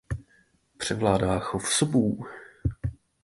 Převládá 0.77 1.39
chov 1.39 1.65
sobů. 1.73 2.25